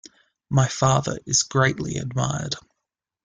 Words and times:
My 0.49 0.67
father 0.67 1.19
is 1.27 1.43
greatly 1.43 1.97
admired. 1.97 2.55